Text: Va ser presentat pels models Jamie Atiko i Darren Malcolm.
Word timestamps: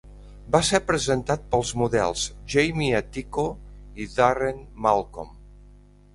Va 0.53 0.59
ser 0.69 0.79
presentat 0.91 1.43
pels 1.51 1.73
models 1.81 2.23
Jamie 2.55 2.97
Atiko 3.01 3.45
i 4.01 4.09
Darren 4.17 4.67
Malcolm. 4.89 5.33